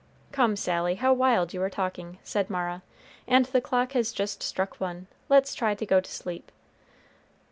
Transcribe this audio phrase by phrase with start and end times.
[0.31, 2.81] "Come, Sally, how wild you are talking," said Mara,
[3.27, 6.51] "and the clock has just struck one; let's try to go to sleep."